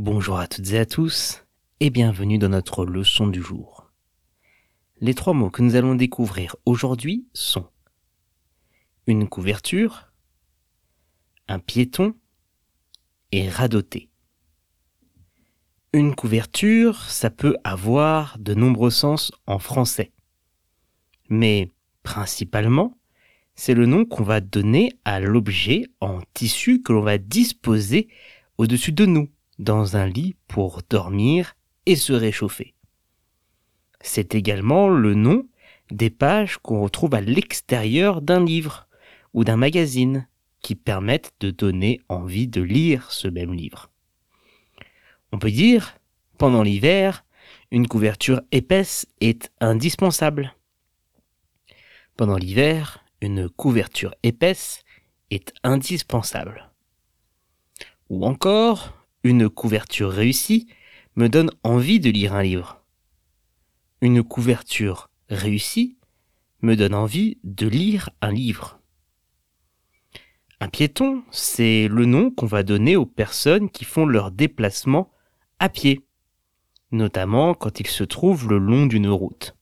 Bonjour 0.00 0.38
à 0.38 0.46
toutes 0.46 0.70
et 0.70 0.78
à 0.78 0.86
tous 0.86 1.44
et 1.80 1.90
bienvenue 1.90 2.38
dans 2.38 2.50
notre 2.50 2.86
leçon 2.86 3.26
du 3.26 3.42
jour. 3.42 3.90
Les 5.00 5.12
trois 5.12 5.34
mots 5.34 5.50
que 5.50 5.60
nous 5.60 5.74
allons 5.74 5.96
découvrir 5.96 6.54
aujourd'hui 6.66 7.26
sont 7.32 7.66
une 9.08 9.28
couverture, 9.28 10.12
un 11.48 11.58
piéton 11.58 12.14
et 13.32 13.48
radoter. 13.48 14.08
Une 15.92 16.14
couverture, 16.14 17.02
ça 17.10 17.30
peut 17.30 17.56
avoir 17.64 18.38
de 18.38 18.54
nombreux 18.54 18.90
sens 18.90 19.32
en 19.48 19.58
français. 19.58 20.12
Mais 21.28 21.72
principalement, 22.04 22.96
c'est 23.56 23.74
le 23.74 23.86
nom 23.86 24.04
qu'on 24.04 24.22
va 24.22 24.40
donner 24.40 24.92
à 25.04 25.18
l'objet 25.18 25.86
en 26.00 26.20
tissu 26.34 26.82
que 26.82 26.92
l'on 26.92 27.02
va 27.02 27.18
disposer 27.18 28.06
au-dessus 28.58 28.92
de 28.92 29.04
nous 29.04 29.28
dans 29.58 29.96
un 29.96 30.06
lit 30.06 30.36
pour 30.46 30.82
dormir 30.88 31.54
et 31.86 31.96
se 31.96 32.12
réchauffer. 32.12 32.74
C'est 34.00 34.34
également 34.34 34.88
le 34.88 35.14
nom 35.14 35.46
des 35.90 36.10
pages 36.10 36.58
qu'on 36.58 36.82
retrouve 36.82 37.14
à 37.14 37.20
l'extérieur 37.20 38.20
d'un 38.20 38.44
livre 38.44 38.86
ou 39.34 39.44
d'un 39.44 39.56
magazine 39.56 40.28
qui 40.60 40.74
permettent 40.74 41.32
de 41.40 41.50
donner 41.50 42.00
envie 42.08 42.48
de 42.48 42.60
lire 42.60 43.10
ce 43.10 43.28
même 43.28 43.54
livre. 43.54 43.90
On 45.32 45.38
peut 45.38 45.50
dire, 45.50 45.96
pendant 46.36 46.62
l'hiver, 46.62 47.24
une 47.70 47.86
couverture 47.86 48.42
épaisse 48.52 49.06
est 49.20 49.50
indispensable. 49.60 50.54
Pendant 52.16 52.36
l'hiver, 52.36 53.04
une 53.20 53.48
couverture 53.48 54.14
épaisse 54.22 54.82
est 55.30 55.52
indispensable. 55.62 56.70
Ou 58.08 58.24
encore, 58.24 58.97
une 59.28 59.50
couverture 59.50 60.10
réussie 60.10 60.68
me 61.14 61.28
donne 61.28 61.50
envie 61.62 62.00
de 62.00 62.08
lire 62.08 62.34
un 62.34 62.42
livre. 62.42 62.82
Une 64.00 64.22
couverture 64.22 65.10
réussie 65.28 65.98
me 66.62 66.76
donne 66.76 66.94
envie 66.94 67.38
de 67.44 67.68
lire 67.68 68.08
un 68.22 68.32
livre. 68.32 68.80
Un 70.60 70.70
piéton, 70.70 71.24
c'est 71.30 71.88
le 71.88 72.06
nom 72.06 72.30
qu'on 72.30 72.46
va 72.46 72.62
donner 72.62 72.96
aux 72.96 73.04
personnes 73.04 73.68
qui 73.68 73.84
font 73.84 74.06
leur 74.06 74.30
déplacement 74.30 75.12
à 75.58 75.68
pied, 75.68 76.06
notamment 76.90 77.52
quand 77.52 77.80
ils 77.80 77.86
se 77.86 78.04
trouvent 78.04 78.48
le 78.48 78.56
long 78.56 78.86
d'une 78.86 79.10
route. 79.10 79.54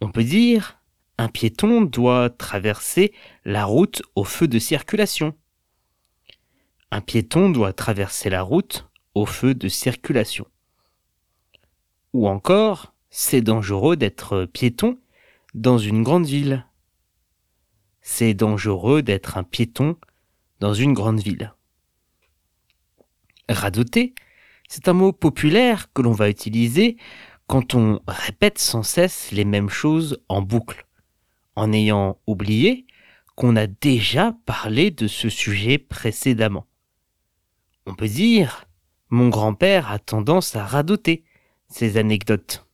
On 0.00 0.12
peut 0.12 0.22
dire 0.22 0.80
un 1.18 1.28
piéton 1.28 1.80
doit 1.80 2.30
traverser 2.30 3.12
la 3.44 3.64
route 3.64 4.00
au 4.14 4.22
feu 4.22 4.46
de 4.46 4.60
circulation. 4.60 5.34
Un 6.90 7.00
piéton 7.02 7.50
doit 7.50 7.74
traverser 7.74 8.30
la 8.30 8.42
route 8.42 8.88
au 9.14 9.26
feu 9.26 9.54
de 9.54 9.68
circulation. 9.68 10.46
Ou 12.14 12.26
encore, 12.26 12.94
c'est 13.10 13.42
dangereux 13.42 13.96
d'être 13.96 14.46
piéton 14.46 14.98
dans 15.54 15.76
une 15.76 16.02
grande 16.02 16.26
ville. 16.26 16.66
C'est 18.00 18.32
dangereux 18.32 19.02
d'être 19.02 19.36
un 19.36 19.44
piéton 19.44 19.96
dans 20.60 20.72
une 20.72 20.94
grande 20.94 21.20
ville. 21.20 21.52
Radoter, 23.50 24.14
c'est 24.68 24.88
un 24.88 24.94
mot 24.94 25.12
populaire 25.12 25.92
que 25.92 26.02
l'on 26.02 26.12
va 26.12 26.30
utiliser 26.30 26.96
quand 27.46 27.74
on 27.74 28.00
répète 28.06 28.58
sans 28.58 28.82
cesse 28.82 29.30
les 29.30 29.44
mêmes 29.44 29.70
choses 29.70 30.22
en 30.28 30.42
boucle, 30.42 30.86
en 31.54 31.72
ayant 31.72 32.18
oublié 32.26 32.86
qu'on 33.36 33.56
a 33.56 33.66
déjà 33.66 34.36
parlé 34.46 34.90
de 34.90 35.06
ce 35.06 35.28
sujet 35.28 35.78
précédemment. 35.78 36.66
On 37.88 37.94
peut 37.94 38.06
dire, 38.06 38.66
mon 39.08 39.30
grand-père 39.30 39.90
a 39.90 39.98
tendance 39.98 40.54
à 40.54 40.66
radoter 40.66 41.24
ces 41.70 41.96
anecdotes. 41.96 42.66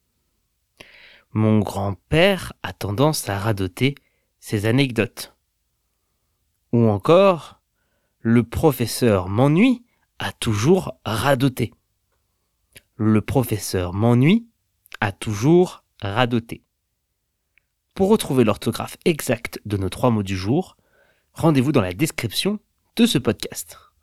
Mon 1.33 1.61
grand-père 1.61 2.53
a 2.65 2.73
tendance 2.73 3.29
à 3.29 3.39
radoter 3.39 3.95
ces 4.41 4.67
anecdotes. 4.67 5.37
Ou 6.73 6.89
encore, 6.89 7.61
le 8.23 8.43
professeur 8.43 9.29
m'ennuie 9.29 9.85
a 10.19 10.33
toujours 10.33 10.99
radoté. 11.05 11.73
Le 12.97 13.21
professeur 13.21 13.95
m'ennuie 13.95 14.49
a 15.01 15.13
toujours 15.13 15.85
radoté. 16.03 16.65
Pour 17.95 18.09
retrouver 18.09 18.43
l'orthographe 18.43 18.97
exacte 19.05 19.61
de 19.65 19.77
nos 19.77 19.91
trois 19.91 20.11
mots 20.11 20.25
du 20.25 20.37
jour, 20.37 20.77
rendez-vous 21.35 21.71
dans 21.71 21.83
la 21.83 21.93
description 21.93 22.59
de 22.97 23.07
ce 23.07 23.19
podcast. 23.19 23.94